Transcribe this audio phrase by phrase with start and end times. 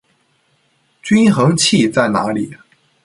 [1.03, 2.57] 均衡器在哪里？